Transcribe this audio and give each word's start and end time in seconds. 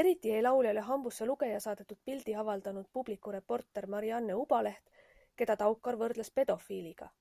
Eriti 0.00 0.30
jäi 0.32 0.40
lauljale 0.46 0.82
hambusse 0.88 1.28
lugeja 1.30 1.62
saadetud 1.66 2.00
pildi 2.10 2.34
avaldanud 2.42 2.90
Publiku 2.98 3.34
reporter 3.38 3.90
Marianne 3.96 4.38
Ubaleht, 4.42 4.94
keda 5.44 5.58
Taukar 5.64 6.00
võrdles 6.06 6.34
pedofiiliga. 6.42 7.12